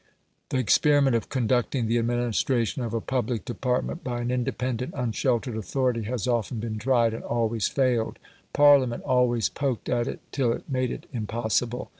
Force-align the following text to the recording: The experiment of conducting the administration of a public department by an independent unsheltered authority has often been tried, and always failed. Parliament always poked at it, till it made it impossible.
The 0.49 0.57
experiment 0.57 1.15
of 1.15 1.29
conducting 1.29 1.85
the 1.85 1.99
administration 1.99 2.81
of 2.81 2.91
a 2.95 3.01
public 3.01 3.45
department 3.45 4.03
by 4.03 4.19
an 4.19 4.31
independent 4.31 4.95
unsheltered 4.97 5.55
authority 5.55 6.01
has 6.05 6.27
often 6.27 6.59
been 6.59 6.79
tried, 6.79 7.13
and 7.13 7.23
always 7.23 7.67
failed. 7.67 8.17
Parliament 8.51 9.03
always 9.03 9.47
poked 9.47 9.89
at 9.89 10.07
it, 10.07 10.19
till 10.31 10.51
it 10.53 10.67
made 10.67 10.89
it 10.89 11.05
impossible. 11.13 11.87